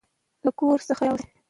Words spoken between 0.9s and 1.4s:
راوستې.